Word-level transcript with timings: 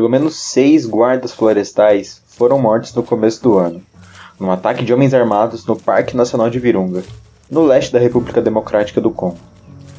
pelo 0.00 0.08
menos 0.08 0.36
seis 0.36 0.86
guardas 0.86 1.30
florestais 1.30 2.22
foram 2.26 2.58
mortos 2.58 2.94
no 2.94 3.02
começo 3.02 3.42
do 3.42 3.58
ano, 3.58 3.82
num 4.40 4.50
ataque 4.50 4.82
de 4.82 4.94
homens 4.94 5.12
armados 5.12 5.66
no 5.66 5.76
Parque 5.76 6.16
Nacional 6.16 6.48
de 6.48 6.58
Virunga, 6.58 7.02
no 7.50 7.62
leste 7.66 7.92
da 7.92 7.98
República 7.98 8.40
Democrática 8.40 8.98
do 8.98 9.10
Congo. 9.10 9.36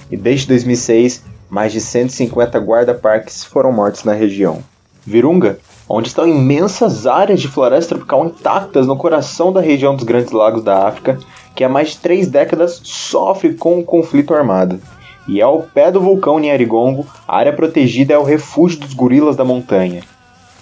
E 0.10 0.18
desde 0.18 0.48
2006, 0.48 1.24
mais 1.48 1.72
de 1.72 1.80
150 1.80 2.58
guarda-parques 2.58 3.44
foram 3.44 3.72
mortos 3.72 4.04
na 4.04 4.14
região. 4.14 4.64
Virunga, 5.06 5.60
onde 5.88 6.08
estão 6.08 6.28
imensas 6.28 7.06
áreas 7.06 7.40
de 7.40 7.48
floresta 7.48 7.94
tropical 7.94 8.26
intactas 8.26 8.88
no 8.88 8.98
coração 8.98 9.54
da 9.54 9.62
região 9.62 9.96
dos 9.96 10.04
Grandes 10.04 10.32
Lagos 10.32 10.64
da 10.64 10.88
África, 10.88 11.20
que 11.56 11.64
há 11.64 11.70
mais 11.70 11.92
de 11.92 12.00
três 12.00 12.28
décadas 12.28 12.82
sofre 12.84 13.54
com 13.54 13.78
o 13.78 13.84
conflito 13.84 14.34
armado. 14.34 14.82
E 15.32 15.42
ao 15.42 15.62
pé 15.62 15.90
do 15.90 16.02
vulcão 16.02 16.38
Nyarigongo, 16.38 17.08
a 17.26 17.38
área 17.38 17.54
protegida 17.54 18.14
é 18.14 18.18
o 18.18 18.24
refúgio 18.24 18.82
dos 18.82 18.94
gorilas 18.94 19.38
da 19.38 19.46
montanha. 19.46 20.04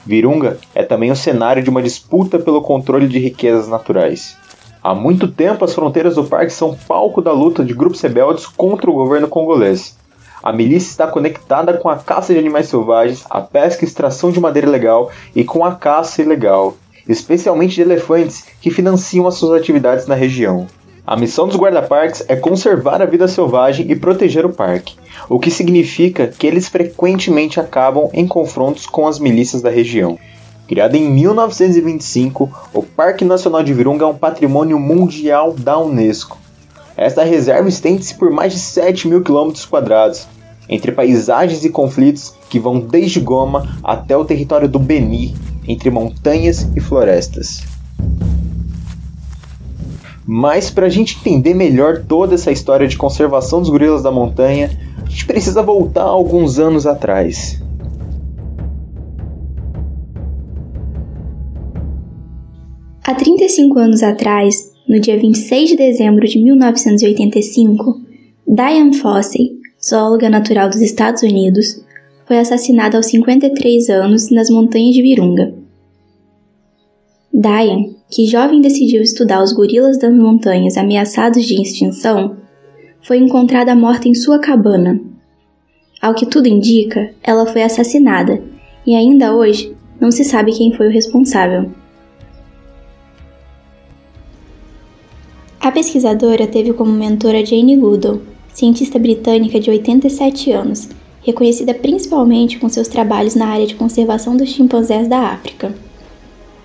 Virunga 0.05 0.59
é 0.75 0.83
também 0.83 1.09
o 1.09 1.15
cenário 1.15 1.63
de 1.63 1.71
uma 1.71 1.81
disputa 1.81 2.37
pelo 2.37 2.61
controle 2.61 3.07
de 3.07 3.17
riquezas 3.17 3.67
naturais. 3.67 4.37
Há 4.83 4.93
muito 4.93 5.27
tempo, 5.27 5.65
as 5.65 5.73
fronteiras 5.73 6.13
do 6.13 6.23
parque 6.23 6.53
são 6.53 6.77
palco 6.87 7.19
da 7.19 7.31
luta 7.31 7.65
de 7.65 7.73
grupos 7.73 7.99
rebeldes 7.99 8.45
contra 8.45 8.91
o 8.91 8.93
governo 8.93 9.27
congolês. 9.27 9.97
A 10.43 10.53
milícia 10.53 10.91
está 10.91 11.07
conectada 11.07 11.73
com 11.73 11.89
a 11.89 11.97
caça 11.97 12.31
de 12.31 12.37
animais 12.37 12.67
selvagens, 12.67 13.25
a 13.27 13.41
pesca 13.41 13.83
e 13.83 13.87
extração 13.87 14.29
de 14.29 14.39
madeira 14.39 14.67
ilegal 14.67 15.09
e 15.35 15.43
com 15.43 15.65
a 15.65 15.73
caça 15.73 16.21
ilegal, 16.21 16.77
especialmente 17.07 17.73
de 17.73 17.81
elefantes 17.81 18.45
que 18.61 18.69
financiam 18.69 19.25
as 19.25 19.33
suas 19.33 19.59
atividades 19.59 20.05
na 20.05 20.13
região. 20.13 20.67
A 21.09 21.15
missão 21.15 21.47
dos 21.47 21.57
guarda-parques 21.57 22.23
é 22.27 22.35
conservar 22.35 23.01
a 23.01 23.05
vida 23.07 23.27
selvagem 23.27 23.89
e 23.89 23.95
proteger 23.95 24.45
o 24.45 24.53
parque, 24.53 24.95
o 25.27 25.39
que 25.39 25.49
significa 25.49 26.27
que 26.27 26.45
eles 26.45 26.67
frequentemente 26.67 27.59
acabam 27.59 28.11
em 28.13 28.27
confrontos 28.27 28.85
com 28.85 29.07
as 29.07 29.17
milícias 29.17 29.63
da 29.63 29.71
região. 29.71 30.19
Criado 30.67 30.93
em 30.93 31.09
1925, 31.09 32.47
o 32.71 32.83
Parque 32.83 33.25
Nacional 33.25 33.63
de 33.63 33.73
Virunga 33.73 34.05
é 34.05 34.07
um 34.07 34.13
patrimônio 34.13 34.79
mundial 34.79 35.51
da 35.51 35.79
Unesco. 35.79 36.37
Esta 36.95 37.23
reserva 37.23 37.67
estende-se 37.67 38.13
por 38.13 38.29
mais 38.29 38.53
de 38.53 38.59
7 38.59 39.07
mil 39.07 39.23
quilômetros 39.23 39.65
quadrados, 39.65 40.27
entre 40.69 40.91
paisagens 40.91 41.65
e 41.65 41.71
conflitos 41.71 42.35
que 42.51 42.59
vão 42.59 42.79
desde 42.79 43.19
Goma 43.19 43.79
até 43.83 44.15
o 44.15 44.25
território 44.25 44.69
do 44.69 44.77
Beni, 44.77 45.35
entre 45.67 45.89
montanhas 45.89 46.69
e 46.75 46.79
florestas. 46.79 47.78
Mas 50.31 50.69
para 50.69 50.85
a 50.85 50.89
gente 50.89 51.17
entender 51.17 51.55
melhor 51.55 52.03
toda 52.07 52.35
essa 52.35 52.51
história 52.51 52.87
de 52.87 52.95
conservação 52.95 53.61
dos 53.61 53.69
gorilas 53.71 54.03
da 54.03 54.11
montanha, 54.11 54.69
a 55.03 55.09
gente 55.09 55.25
precisa 55.25 55.63
voltar 55.63 56.03
alguns 56.03 56.59
anos 56.59 56.85
atrás. 56.85 57.59
Há 63.03 63.15
35 63.15 63.79
anos 63.79 64.03
atrás, 64.03 64.71
no 64.87 64.99
dia 64.99 65.19
26 65.19 65.69
de 65.71 65.75
dezembro 65.75 66.27
de 66.27 66.37
1985, 66.37 67.99
Diane 68.47 68.95
Fossey, 68.97 69.53
zoóloga 69.83 70.29
natural 70.29 70.69
dos 70.69 70.79
Estados 70.79 71.23
Unidos, 71.23 71.83
foi 72.27 72.37
assassinada 72.37 72.97
aos 72.97 73.07
53 73.07 73.89
anos 73.89 74.29
nas 74.29 74.51
montanhas 74.51 74.93
de 74.93 75.01
Virunga. 75.01 75.58
Diane, 77.41 77.95
que 78.11 78.25
jovem 78.25 78.59
decidiu 78.59 79.01
estudar 79.01 79.41
os 79.41 79.53
gorilas 79.53 79.97
das 79.97 80.13
montanhas 80.13 80.75
ameaçados 80.75 81.45
de 81.45 81.53
extinção, 81.53 82.35
foi 83.01 83.17
encontrada 83.17 83.73
morta 83.73 84.09
em 84.09 84.13
sua 84.13 84.39
cabana. 84.39 84.99
Ao 86.01 86.13
que 86.13 86.25
tudo 86.25 86.49
indica, 86.49 87.11
ela 87.23 87.45
foi 87.45 87.63
assassinada 87.63 88.43
e 88.85 88.93
ainda 88.93 89.33
hoje 89.33 89.73
não 90.01 90.11
se 90.11 90.25
sabe 90.25 90.51
quem 90.51 90.73
foi 90.73 90.89
o 90.89 90.91
responsável. 90.91 91.71
A 95.61 95.71
pesquisadora 95.71 96.45
teve 96.45 96.73
como 96.73 96.91
mentora 96.91 97.45
Jane 97.45 97.77
Goodall, 97.77 98.21
cientista 98.53 98.99
britânica 98.99 99.61
de 99.61 99.69
87 99.69 100.51
anos, 100.51 100.89
reconhecida 101.21 101.73
principalmente 101.73 102.59
com 102.59 102.67
seus 102.67 102.89
trabalhos 102.89 103.33
na 103.33 103.47
área 103.47 103.65
de 103.65 103.75
conservação 103.75 104.35
dos 104.35 104.49
chimpanzés 104.49 105.07
da 105.07 105.19
África. 105.19 105.73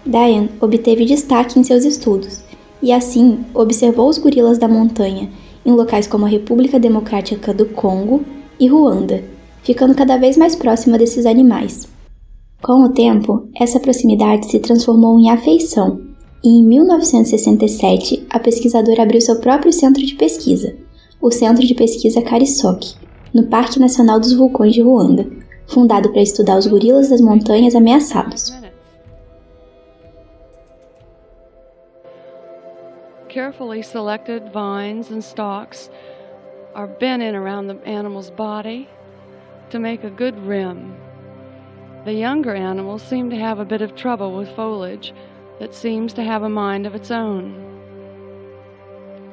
Diane 0.06 0.50
obteve 0.60 1.04
destaque 1.04 1.58
em 1.58 1.64
seus 1.64 1.84
estudos 1.84 2.42
e, 2.82 2.92
assim, 2.92 3.44
observou 3.54 4.08
os 4.08 4.18
gorilas 4.18 4.58
da 4.58 4.68
montanha 4.68 5.30
em 5.64 5.72
locais 5.72 6.06
como 6.06 6.26
a 6.26 6.28
República 6.28 6.78
Democrática 6.78 7.54
do 7.54 7.64
Congo 7.66 8.22
e 8.60 8.66
Ruanda, 8.66 9.24
ficando 9.62 9.94
cada 9.94 10.18
vez 10.18 10.36
mais 10.36 10.54
próxima 10.54 10.98
desses 10.98 11.24
animais. 11.24 11.88
Com 12.62 12.84
o 12.84 12.90
tempo, 12.90 13.48
essa 13.58 13.80
proximidade 13.80 14.50
se 14.50 14.58
transformou 14.58 15.18
em 15.18 15.30
afeição 15.30 16.00
e 16.42 16.48
em 16.48 16.64
1967 16.64 18.26
a 18.28 18.38
pesquisadora 18.38 19.02
abriu 19.02 19.20
seu 19.20 19.40
próprio 19.40 19.72
centro 19.72 20.04
de 20.04 20.14
pesquisa, 20.14 20.76
o 21.20 21.30
Centro 21.30 21.66
de 21.66 21.74
Pesquisa 21.74 22.20
Karisoki, 22.20 22.96
no 23.32 23.46
Parque 23.46 23.80
Nacional 23.80 24.20
dos 24.20 24.34
Vulcões 24.34 24.74
de 24.74 24.82
Ruanda, 24.82 25.26
fundado 25.66 26.10
para 26.10 26.20
estudar 26.20 26.58
os 26.58 26.66
gorilas 26.66 27.08
das 27.08 27.22
montanhas 27.22 27.74
ameaçados. 27.74 28.52
Carefully 33.34 33.82
selected 33.82 34.52
vines 34.52 35.10
and 35.10 35.24
stalks 35.24 35.90
are 36.72 36.86
bent 36.86 37.20
in 37.20 37.34
around 37.34 37.66
the 37.66 37.84
animal's 37.84 38.30
body 38.30 38.88
to 39.70 39.80
make 39.80 40.04
a 40.04 40.08
good 40.08 40.38
rim. 40.46 40.94
The 42.04 42.12
younger 42.12 42.54
animals 42.54 43.02
seem 43.02 43.30
to 43.30 43.36
have 43.36 43.58
a 43.58 43.64
bit 43.64 43.82
of 43.82 43.96
trouble 43.96 44.36
with 44.36 44.54
foliage 44.54 45.12
that 45.58 45.74
seems 45.74 46.12
to 46.12 46.22
have 46.22 46.44
a 46.44 46.48
mind 46.48 46.86
of 46.86 46.94
its 46.94 47.10
own. 47.10 47.58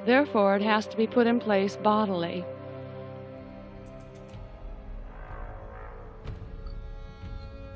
Therefore, 0.04 0.56
it 0.56 0.64
has 0.64 0.88
to 0.88 0.98
be 0.98 1.06
put 1.06 1.28
in 1.28 1.40
place 1.40 1.76
bodily. 1.76 2.44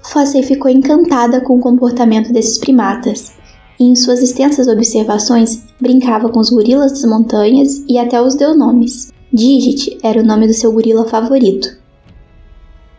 Fossey 0.01 0.41
ficou 0.41 0.71
encantada 0.71 1.39
com 1.45 1.59
o 1.59 1.61
comportamento 1.61 2.33
desses 2.33 2.57
primatas 2.57 3.44
e, 3.79 3.83
em 3.83 3.95
suas 3.95 4.21
extensas 4.21 4.67
observações, 4.67 5.63
brincava 5.79 6.29
com 6.29 6.39
os 6.39 6.49
gorilas 6.49 6.91
das 6.91 7.05
montanhas 7.05 7.83
e 7.87 7.97
até 7.97 8.21
os 8.21 8.35
deu 8.35 8.55
nomes. 8.55 9.11
Digit 9.31 9.97
era 10.01 10.21
o 10.21 10.25
nome 10.25 10.47
do 10.47 10.53
seu 10.53 10.71
gorila 10.71 11.05
favorito. 11.05 11.67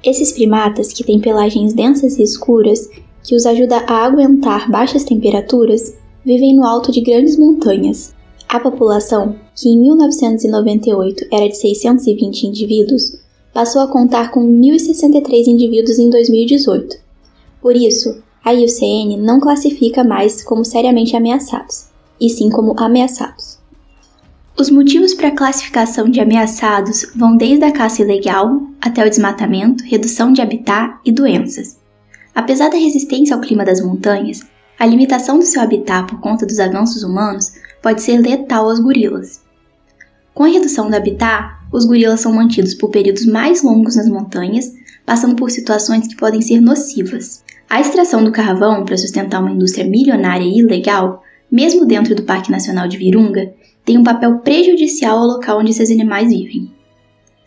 Esses 0.04 0.32
primatas, 0.32 0.92
que 0.92 1.02
têm 1.02 1.20
pelagens 1.20 1.72
densas 1.72 2.18
e 2.18 2.22
escuras, 2.22 2.88
que 3.24 3.34
os 3.34 3.46
ajuda 3.46 3.78
a 3.86 4.04
aguentar 4.04 4.70
baixas 4.70 5.04
temperaturas, 5.04 5.94
vivem 6.24 6.54
no 6.54 6.64
alto 6.64 6.92
de 6.92 7.00
grandes 7.00 7.38
montanhas. 7.38 8.14
A 8.48 8.60
população, 8.60 9.34
que 9.56 9.68
em 9.68 9.80
1998 9.80 11.26
era 11.32 11.48
de 11.48 11.56
620 11.56 12.44
indivíduos, 12.44 13.18
passou 13.52 13.80
a 13.82 13.88
contar 13.88 14.30
com 14.30 14.40
1.063 14.40 15.46
indivíduos 15.48 15.98
em 15.98 16.10
2018. 16.10 16.96
Por 17.60 17.74
isso, 17.74 18.22
a 18.46 18.52
IUCN 18.52 19.16
não 19.16 19.40
classifica 19.40 20.04
mais 20.04 20.44
como 20.44 20.64
seriamente 20.64 21.16
ameaçados, 21.16 21.86
e 22.20 22.30
sim 22.30 22.48
como 22.48 22.78
ameaçados. 22.78 23.58
Os 24.56 24.70
motivos 24.70 25.14
para 25.14 25.28
a 25.28 25.36
classificação 25.36 26.08
de 26.08 26.20
ameaçados 26.20 27.10
vão 27.16 27.36
desde 27.36 27.64
a 27.64 27.72
caça 27.72 28.02
ilegal 28.02 28.62
até 28.80 29.04
o 29.04 29.10
desmatamento, 29.10 29.82
redução 29.82 30.32
de 30.32 30.40
habitat 30.40 30.96
e 31.04 31.10
doenças. 31.10 31.76
Apesar 32.32 32.70
da 32.70 32.76
resistência 32.76 33.34
ao 33.34 33.42
clima 33.42 33.64
das 33.64 33.80
montanhas, 33.80 34.42
a 34.78 34.86
limitação 34.86 35.40
do 35.40 35.44
seu 35.44 35.60
habitat 35.60 36.08
por 36.08 36.20
conta 36.20 36.46
dos 36.46 36.60
avanços 36.60 37.02
humanos 37.02 37.52
pode 37.82 38.00
ser 38.00 38.20
letal 38.20 38.70
aos 38.70 38.78
gorilas. 38.78 39.40
Com 40.32 40.44
a 40.44 40.48
redução 40.48 40.88
do 40.88 40.94
habitat, 40.94 41.56
os 41.72 41.84
gorilas 41.84 42.20
são 42.20 42.32
mantidos 42.32 42.74
por 42.74 42.90
períodos 42.90 43.26
mais 43.26 43.64
longos 43.64 43.96
nas 43.96 44.08
montanhas, 44.08 44.72
passando 45.04 45.34
por 45.34 45.50
situações 45.50 46.06
que 46.06 46.14
podem 46.14 46.40
ser 46.40 46.60
nocivas. 46.60 47.44
A 47.68 47.80
extração 47.80 48.22
do 48.22 48.30
carvão 48.30 48.84
para 48.84 48.96
sustentar 48.96 49.40
uma 49.40 49.50
indústria 49.50 49.84
milionária 49.84 50.44
e 50.44 50.60
ilegal, 50.60 51.22
mesmo 51.50 51.84
dentro 51.84 52.14
do 52.14 52.22
Parque 52.22 52.50
Nacional 52.50 52.86
de 52.86 52.96
Virunga, 52.96 53.52
tem 53.84 53.98
um 53.98 54.04
papel 54.04 54.38
prejudicial 54.38 55.18
ao 55.18 55.26
local 55.26 55.58
onde 55.58 55.70
esses 55.70 55.90
animais 55.90 56.30
vivem. 56.30 56.70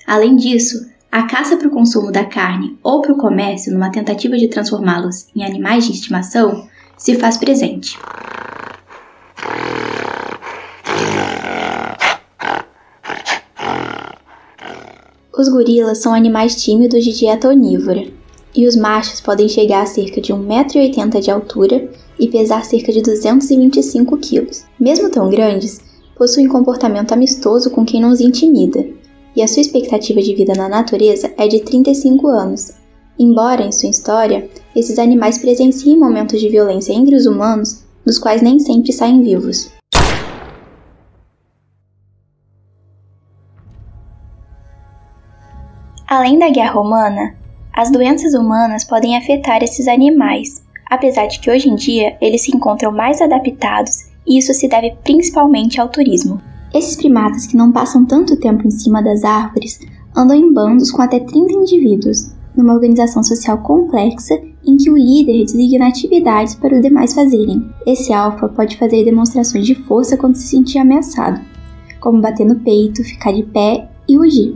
Além 0.06 0.36
disso, 0.36 0.89
a 1.10 1.24
caça 1.24 1.56
para 1.56 1.69
o 1.69 1.71
consumo 1.71 2.12
da 2.12 2.25
carne 2.25 2.77
ou 2.83 3.01
para 3.01 3.13
o 3.13 3.18
comércio, 3.18 3.71
numa 3.71 3.92
tentativa 3.92 4.38
de 4.38 4.50
transformá-los 4.50 5.27
em 5.33 5.45
animais 5.45 5.86
de 5.86 5.94
estimação, 5.94 6.68
se 6.98 7.16
faz 7.16 7.38
presente. 7.38 7.98
Os 15.36 15.48
gorilas 15.48 16.00
são 16.00 16.13
animais 16.13 16.62
tímidos 16.62 17.06
de 17.06 17.13
dieta 17.13 17.48
onívora, 17.48 18.19
e 18.56 18.68
os 18.68 18.75
machos 18.75 19.22
podem 19.22 19.48
chegar 19.48 19.84
a 19.84 19.86
cerca 19.86 20.19
de 20.19 20.34
1,80m 20.34 21.19
de 21.19 21.31
altura 21.31 21.90
e 22.19 22.28
pesar 22.28 22.66
cerca 22.66 22.92
de 22.92 23.01
225 23.01 24.18
kg. 24.18 24.48
Mesmo 24.80 25.10
tão 25.10 25.30
grandes, 25.30 25.81
possuem 26.18 26.48
comportamento 26.48 27.13
amistoso 27.13 27.69
com 27.69 27.86
quem 27.86 28.01
não 28.01 28.10
os 28.10 28.19
intimida, 28.19 28.86
e 29.36 29.42
a 29.42 29.48
sua 29.48 29.62
expectativa 29.62 30.22
de 30.22 30.36
vida 30.36 30.54
na 30.54 30.68
natureza 30.68 31.31
é 31.38 31.48
de 31.48 31.60
35 31.62 32.28
anos, 32.28 32.74
Embora, 33.19 33.63
em 33.63 33.72
sua 33.74 33.90
história, 33.90 34.50
esses 34.74 34.98
animais 34.98 35.38
presenciem 35.38 36.00
momentos 36.00 36.40
de 36.40 36.48
violência 36.48 36.94
entre 36.94 37.18
os 37.18 37.25
humanos, 37.25 37.84
dos 38.06 38.18
quais 38.18 38.42
nem 38.42 38.57
sempre 38.60 38.94
saem 38.94 39.22
vivos. 39.22 39.69
Além 46.07 46.40
da 46.40 46.50
guerra 46.50 46.80
humana, 46.80 47.36
as 47.80 47.90
doenças 47.90 48.34
humanas 48.34 48.84
podem 48.84 49.16
afetar 49.16 49.64
esses 49.64 49.88
animais, 49.88 50.62
apesar 50.92 51.28
de 51.28 51.40
que 51.40 51.50
hoje 51.50 51.70
em 51.70 51.76
dia 51.76 52.18
eles 52.20 52.42
se 52.42 52.54
encontram 52.54 52.92
mais 52.92 53.22
adaptados 53.22 54.10
e 54.28 54.38
isso 54.38 54.54
se 54.54 54.68
deve 54.68 54.98
principalmente 55.02 55.80
ao 55.80 55.88
turismo. 55.88 56.42
Esses 56.74 56.98
primatas 56.98 57.48
que 57.48 57.56
não 57.56 57.72
passam 57.72 58.04
tanto 58.04 58.36
tempo 58.36 58.68
em 58.68 58.70
cima 58.70 59.02
das 59.02 59.24
árvores 59.24 59.80
andam 60.14 60.36
em 60.36 60.52
bandos 60.52 60.92
com 60.92 61.02
até 61.02 61.22
30 61.22 61.54
indivíduos, 61.54 62.34
numa 62.54 62.74
organização 62.74 63.24
social 63.24 63.60
complexa 63.60 64.38
em 64.68 64.76
que 64.76 64.92
o 64.92 64.98
líder 64.98 65.46
designa 65.46 65.88
atividades 65.88 66.56
para 66.56 66.76
os 66.76 66.81
demais 66.81 67.14
fazerem. 67.14 67.66
Esse 67.88 68.12
alfa 68.12 68.50
pode 68.50 68.76
fazer 68.76 69.06
demonstrações 69.06 69.66
de 69.66 69.76
força 69.86 70.18
quando 70.18 70.36
se 70.36 70.50
sentir 70.50 70.80
ameaçado, 70.80 71.40
como 72.02 72.20
bater 72.20 72.46
no 72.46 72.60
peito, 72.60 73.06
ficar 73.06 73.31
de 73.31 73.44
pé 73.44 73.90
e 74.06 74.18
rugir. 74.18 74.54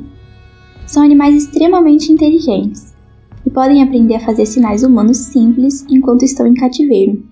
São 0.86 1.02
animais 1.02 1.46
extremamente 1.46 2.12
inteligentes 2.12 2.92
e 3.46 3.50
podem 3.50 3.84
aprender 3.84 4.16
a 4.16 4.20
fazer 4.20 4.46
sinais 4.46 4.84
humanos 4.84 5.18
simples 5.18 5.86
enquanto 5.90 6.24
estão 6.24 6.48
em 6.48 6.54
cativeiro. 6.54 7.24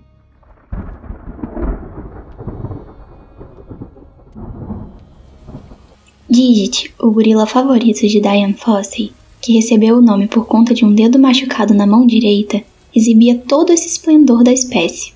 Digit, 6.28 6.94
o 6.98 7.10
gorila 7.10 7.46
favorito 7.46 8.06
de 8.06 8.20
Diane 8.20 8.54
Fossey, 8.54 9.12
que 9.40 9.52
recebeu 9.52 9.98
o 9.98 10.02
nome 10.02 10.26
por 10.26 10.46
conta 10.46 10.72
de 10.72 10.84
um 10.84 10.94
dedo 10.94 11.18
machucado 11.18 11.74
na 11.74 11.86
mão 11.86 12.06
direita, 12.06 12.62
exibia 12.94 13.36
todo 13.36 13.72
esse 13.72 13.86
esplendor 13.86 14.42
da 14.42 14.52
espécie. 14.52 15.12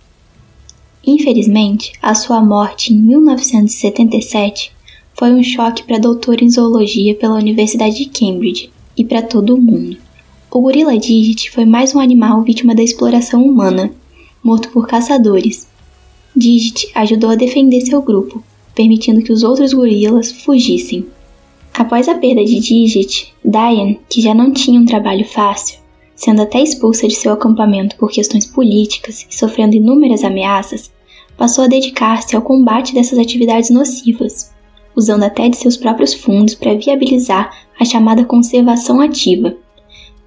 Infelizmente, 1.07 1.93
a 2.03 2.15
sua 2.15 2.45
morte 2.45 2.93
em 2.93 2.97
1977 2.97 4.73
foi 5.15 5.33
um 5.33 5.43
choque 5.43 5.85
para 5.85 5.97
a 5.97 6.01
doutora 6.01 6.45
em 6.45 6.51
zoologia 6.51 7.15
pela 7.15 7.37
Universidade 7.37 7.97
de 7.97 8.07
Cambridge 8.07 8.71
e 8.97 9.05
para 9.05 9.23
todo 9.23 9.55
o 9.55 9.61
mundo. 9.61 10.06
O 10.49 10.61
gorila 10.61 10.97
Digit 10.97 11.51
foi 11.51 11.65
mais 11.65 11.93
um 11.95 11.99
animal 11.99 12.41
vítima 12.43 12.73
da 12.73 12.83
exploração 12.83 13.43
humana, 13.45 13.93
morto 14.43 14.71
por 14.71 14.87
caçadores. 14.87 15.69
Digit 16.35 16.89
ajudou 16.95 17.31
a 17.31 17.35
defender 17.35 17.81
seu 17.81 18.01
grupo, 18.01 18.43
permitindo 18.73 19.23
que 19.23 19.33
os 19.33 19.43
outros 19.43 19.73
gorilas 19.73 20.31
fugissem. 20.31 21.05
Após 21.75 22.09
a 22.09 22.15
perda 22.15 22.45
de 22.45 22.61
Digit, 22.61 23.35
Diane, 23.45 24.01
que 24.09 24.23
já 24.23 24.33
não 24.33 24.53
tinha 24.53 24.81
um 24.81 24.87
trabalho 24.87 25.25
fácil, 25.27 25.79
sendo 26.15 26.43
até 26.43 26.63
expulsa 26.63 27.09
de 27.09 27.17
seu 27.17 27.33
acampamento 27.33 27.97
por 27.97 28.11
questões 28.11 28.47
políticas 28.47 29.27
e 29.29 29.37
sofrendo 29.37 29.75
inúmeras 29.75 30.23
ameaças, 30.23 30.93
passou 31.37 31.65
a 31.65 31.69
dedicar-se 31.69 32.37
ao 32.37 32.41
combate 32.41 32.95
dessas 32.95 33.19
atividades 33.19 33.69
nocivas, 33.69 34.53
usando 34.95 35.25
até 35.25 35.49
de 35.49 35.57
seus 35.57 35.77
próprios 35.77 36.15
fundos 36.15 36.55
para 36.55 36.75
viabilizar 36.75 37.51
a 37.79 37.85
chamada 37.85 38.25
conservação 38.25 39.01
ativa, 39.01 39.55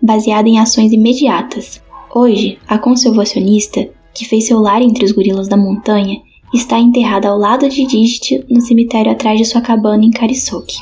baseada 0.01 0.48
em 0.48 0.60
ações 0.60 0.92
imediatas. 0.92 1.81
Hoje, 2.13 2.57
a 2.68 2.78
conservacionista, 2.78 3.88
que 4.13 4.25
fez 4.25 4.48
seu 4.48 4.60
lar 4.60 4.81
entre 4.81 5.06
os 5.06 5.12
gorilas 5.12 5.48
da 5.48 5.57
montanha, 5.57 6.22
está 6.54 6.80
enterrada 6.80 7.30
ao 7.30 7.38
lado 7.38 7.69
de 7.69 7.86
Digit 7.86 8.44
no 8.50 8.62
cemitério 8.62 9.12
atrás 9.12 9.38
de 9.38 9.46
sua 9.46 9.62
cabana 9.62 10.04
em 10.04 10.12
Karisoke, 10.12 10.78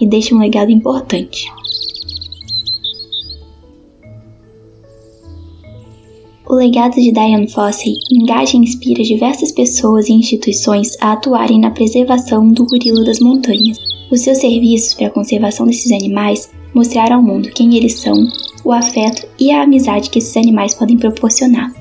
e 0.00 0.06
deixa 0.06 0.34
um 0.34 0.38
legado 0.38 0.70
importante. 0.70 1.50
O 6.46 6.54
legado 6.54 6.94
de 6.94 7.10
Diane 7.10 7.48
Fossey 7.48 7.94
engaja 8.12 8.56
e 8.56 8.60
inspira 8.60 9.02
diversas 9.02 9.50
pessoas 9.50 10.08
e 10.08 10.12
instituições 10.12 10.96
a 11.00 11.12
atuarem 11.12 11.58
na 11.58 11.70
preservação 11.70 12.52
do 12.52 12.66
gorila 12.66 13.02
das 13.02 13.18
montanhas. 13.18 13.93
Os 14.14 14.20
seus 14.20 14.38
serviços 14.38 14.94
para 14.94 15.08
a 15.08 15.10
conservação 15.10 15.66
desses 15.66 15.90
animais 15.90 16.48
mostraram 16.72 17.16
ao 17.16 17.22
mundo 17.22 17.50
quem 17.52 17.76
eles 17.76 17.94
são, 17.94 18.28
o 18.64 18.70
afeto 18.70 19.26
e 19.40 19.50
a 19.50 19.64
amizade 19.64 20.08
que 20.08 20.20
esses 20.20 20.36
animais 20.36 20.72
podem 20.72 20.96
proporcionar 20.96 21.72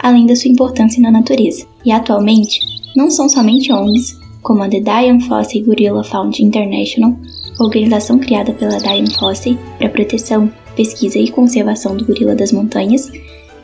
além 0.00 0.26
da 0.26 0.34
sua 0.34 0.50
importância 0.50 1.00
na 1.00 1.12
natureza. 1.12 1.64
E 1.84 1.92
atualmente, 1.92 2.58
não 2.96 3.08
são 3.12 3.28
somente 3.28 3.72
ONGs, 3.72 4.18
como 4.42 4.64
a 4.64 4.68
The 4.68 4.80
Diane 4.80 5.22
Fossey 5.22 5.62
Gorilla 5.62 6.02
Fund 6.02 6.40
International, 6.40 7.16
organização 7.60 8.18
criada 8.18 8.52
pela 8.52 8.78
Diane 8.78 9.14
Fossey 9.14 9.56
para 9.78 9.88
proteção, 9.88 10.52
pesquisa 10.74 11.20
e 11.20 11.30
conservação 11.30 11.96
do 11.96 12.04
gorila 12.04 12.34
das 12.34 12.50
montanhas, 12.50 13.08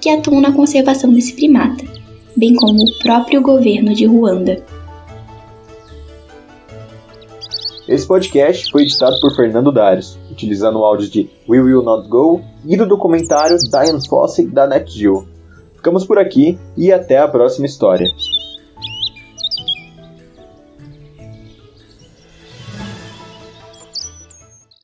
que 0.01 0.09
atuam 0.09 0.41
na 0.41 0.53
conservação 0.53 1.13
desse 1.13 1.33
primata, 1.33 1.85
bem 2.37 2.55
como 2.55 2.81
o 2.81 2.99
próprio 3.01 3.43
governo 3.43 3.93
de 3.93 4.07
Ruanda. 4.07 4.65
Esse 7.87 8.07
podcast 8.07 8.73
foi 8.73 8.83
editado 8.83 9.21
por 9.21 9.37
Fernando 9.37 9.71
Darius, 9.71 10.19
utilizando 10.31 10.79
o 10.79 10.85
áudio 10.85 11.09
de 11.09 11.31
We 11.47 11.61
Will 11.61 11.83
Not 11.83 12.09
Go 12.09 12.41
e 12.65 12.79
do 12.79 12.87
documentário 12.87 13.59
Diane 13.59 14.09
Fossey 14.09 14.47
da 14.47 14.67
NetGeo. 14.67 15.27
Ficamos 15.77 16.07
por 16.07 16.19
aqui 16.19 16.59
e 16.79 16.91
até 16.91 17.19
a 17.19 17.29
próxima 17.29 17.67
história. 17.67 18.07